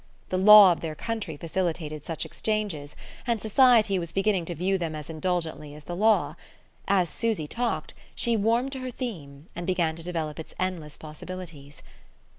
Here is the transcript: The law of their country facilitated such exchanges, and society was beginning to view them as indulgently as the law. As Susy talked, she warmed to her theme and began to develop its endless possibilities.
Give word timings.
The 0.29 0.37
law 0.39 0.71
of 0.71 0.81
their 0.81 0.95
country 0.95 1.37
facilitated 1.37 2.03
such 2.03 2.25
exchanges, 2.25 2.95
and 3.27 3.39
society 3.39 3.99
was 3.99 4.11
beginning 4.11 4.45
to 4.45 4.55
view 4.55 4.79
them 4.79 4.95
as 4.95 5.11
indulgently 5.11 5.75
as 5.75 5.83
the 5.83 5.95
law. 5.95 6.35
As 6.87 7.07
Susy 7.07 7.45
talked, 7.47 7.93
she 8.15 8.35
warmed 8.35 8.71
to 8.71 8.79
her 8.79 8.89
theme 8.89 9.45
and 9.55 9.67
began 9.67 9.95
to 9.97 10.01
develop 10.03 10.39
its 10.39 10.55
endless 10.59 10.97
possibilities. 10.97 11.83